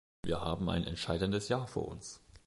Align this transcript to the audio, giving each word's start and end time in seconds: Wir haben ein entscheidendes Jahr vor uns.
Wir 0.23 0.41
haben 0.41 0.67
ein 0.71 0.83
entscheidendes 0.83 1.47
Jahr 1.47 1.67
vor 1.67 1.87
uns. 1.87 2.21